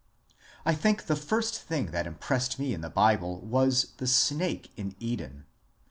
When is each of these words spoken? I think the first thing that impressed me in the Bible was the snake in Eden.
I 0.65 0.73
think 0.73 1.05
the 1.05 1.15
first 1.15 1.61
thing 1.61 1.91
that 1.91 2.07
impressed 2.07 2.57
me 2.57 2.73
in 2.73 2.81
the 2.81 2.89
Bible 2.89 3.39
was 3.41 3.91
the 3.97 4.07
snake 4.07 4.71
in 4.75 4.95
Eden. 4.99 5.45